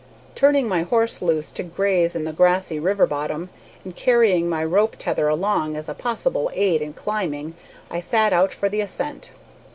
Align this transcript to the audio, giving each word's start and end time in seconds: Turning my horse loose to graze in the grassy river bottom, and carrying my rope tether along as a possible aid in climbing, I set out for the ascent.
Turning 0.33 0.67
my 0.67 0.81
horse 0.81 1.21
loose 1.21 1.51
to 1.51 1.61
graze 1.61 2.15
in 2.15 2.23
the 2.25 2.33
grassy 2.33 2.79
river 2.79 3.05
bottom, 3.05 3.51
and 3.83 3.95
carrying 3.95 4.49
my 4.49 4.63
rope 4.63 4.95
tether 4.97 5.27
along 5.27 5.75
as 5.75 5.87
a 5.87 5.93
possible 5.93 6.49
aid 6.55 6.81
in 6.81 6.91
climbing, 6.91 7.53
I 7.91 7.99
set 7.99 8.33
out 8.33 8.51
for 8.51 8.67
the 8.67 8.81
ascent. 8.81 9.29